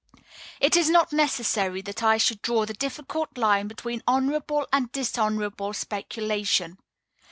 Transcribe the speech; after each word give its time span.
It 0.59 0.75
is 0.75 0.89
not 0.89 1.13
necessary 1.13 1.83
that 1.83 2.01
I 2.01 2.17
should 2.17 2.41
draw 2.41 2.65
the 2.65 2.73
difficult 2.73 3.37
line 3.37 3.67
between 3.67 4.01
honorable 4.07 4.65
and 4.73 4.91
dishonorable 4.91 5.73
speculation. 5.73 6.79